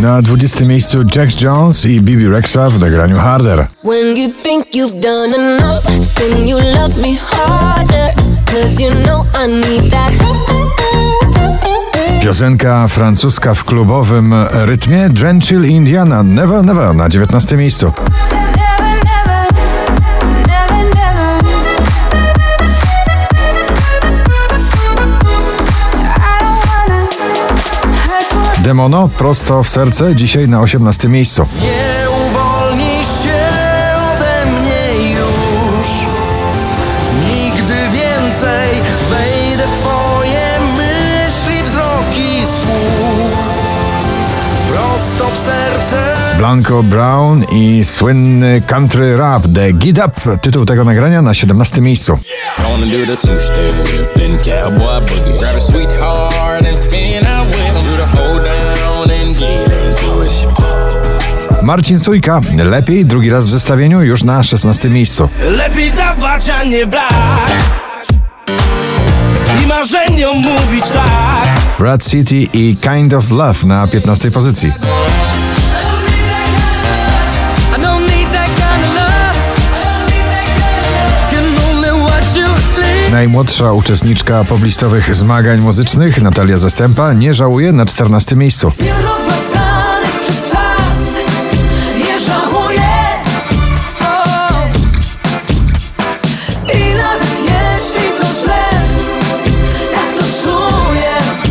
[0.00, 3.66] Na 20 miejscu Jack Jones i Bibi Rexa w nagraniu Harder.
[3.84, 5.84] When you think you've done enough,
[6.14, 8.14] then you love me harder.
[8.46, 10.12] Cause you know I need that.
[12.20, 17.92] Piosenka francuska w klubowym rytmie Drenchill Indiana Never Never na 19 miejscu.
[28.70, 31.46] Demono prosto w serce dzisiaj na 18 miejscu.
[31.62, 33.46] Nie uwolnisz się
[34.12, 35.88] ode mnie już
[37.28, 38.70] Nigdy więcej
[39.10, 43.38] wejdę w twoje myśli, wzroki, słuch
[44.68, 50.38] Prosto w serce Blanco Brown i słynny country rap The Get Up.
[50.38, 52.18] Tytuł tego nagrania na 17 miejscu.
[52.58, 52.86] Gonna
[61.62, 65.28] Marcin Sujka, lepiej drugi raz w zestawieniu już na 16 miejscu.
[65.50, 67.12] Lepiej dawać, a nie brać
[69.64, 74.72] I marzeniom mówić tak Rat City i Kind of Love na 15 pozycji.
[83.10, 88.72] Najmłodsza uczestniczka poblistowych zmagań muzycznych, Natalia Zastępa, nie żałuje na 14 miejscu.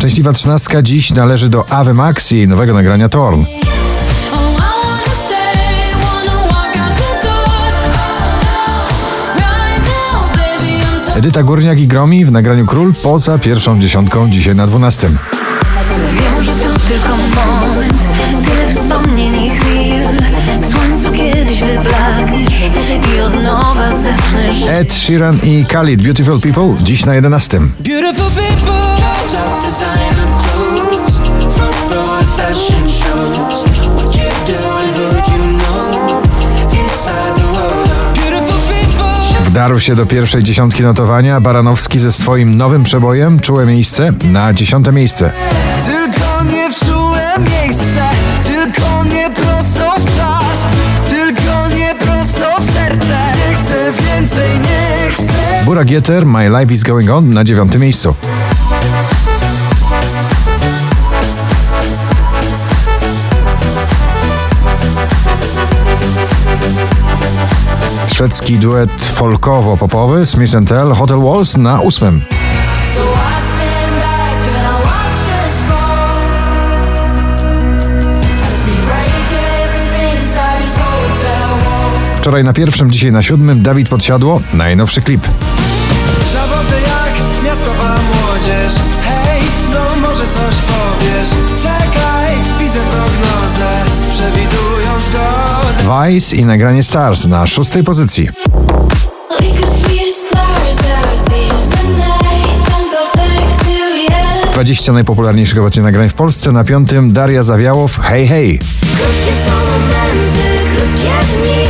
[0.00, 3.44] Szczęśliwa trzynastka dziś należy do Ave Max i jej nowego nagrania Torn.
[11.16, 15.08] Edyta Górniak i Gromi w nagraniu Król poza pierwszą dziesiątką dzisiaj na 12.
[15.08, 18.08] Wiem, że to tylko moment
[18.44, 20.02] Tyle wspomnień i chwil
[20.60, 22.70] W słońcu kiedyś wyblakniesz
[23.16, 27.60] I od nowa zaczniesz Ed Sheeran i Khalid Beautiful People dziś na 11.
[27.60, 28.29] Beautiful
[39.50, 44.92] Wdarł się do pierwszej dziesiątki notowania Baranowski ze swoim nowym przebojem Czułe miejsce na dziesiąte
[44.92, 45.30] miejsce.
[45.84, 48.08] Tylko nie wczułe miejsce
[48.42, 50.58] Tylko nie prosto w twarz
[51.10, 53.16] Tylko nie prosto w serce
[53.48, 58.14] Nie chcę więcej, nie chcę Burak Jeter, My Life is Going On na dziewiątym miejscu.
[68.20, 72.22] Szwedzki duet folkowo-popowy Smith Tell Hotel Walls na ósmym.
[82.16, 85.28] Wczoraj na pierwszym, dzisiaj na siódmym Dawid Podsiadło, najnowszy klip.
[86.32, 88.72] Zawodzę jak miastowa młodzież
[89.02, 89.42] Hej,
[89.72, 91.60] no może coś powiesz
[95.90, 98.28] Vice i nagranie Stars na szóstej pozycji.
[104.52, 106.52] 20 najpopularniejszych obecnie nagrań w Polsce.
[106.52, 108.58] Na piątym Daria Zawiałow, Hej Hej.
[108.58, 111.64] Krótkie są momenty, krótkie dni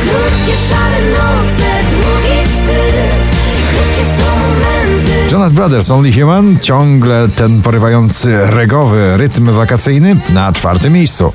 [0.00, 3.36] Krótkie szare noce, długi wstyd
[3.70, 10.92] Krótkie są momenty Jonas Brothers, Only Human, ciągle ten porywający regowy rytm wakacyjny na czwartym
[10.92, 11.32] miejscu.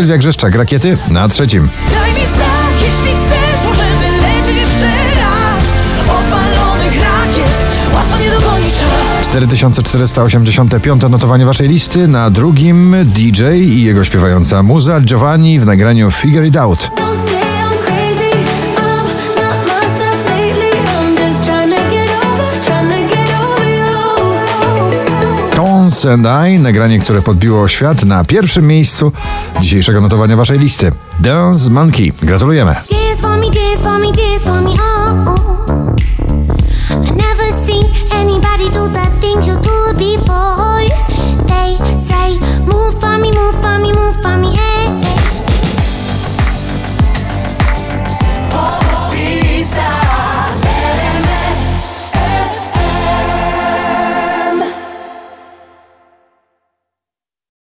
[0.00, 1.68] Sylwia Grzeszczak, Rakiety na trzecim.
[1.90, 5.64] Daj mi znak, jeśli chcesz, możemy lecieć jeszcze raz
[6.02, 7.50] Odpalonych rakiet,
[7.94, 12.08] łatwo nie czas 4485 notowanie waszej listy.
[12.08, 16.90] Na drugim DJ i jego śpiewająca muza Giovanni w nagraniu Figure It Out.
[25.90, 29.12] Tones and I, nagranie, które podbiło świat na pierwszym miejscu
[29.60, 30.92] dzisiejszego notowania waszej listy.
[31.20, 32.12] Dance Monkey.
[32.22, 32.74] Gratulujemy.
[32.90, 35.40] Dance for me, dance for me, dance for me, oh, oh.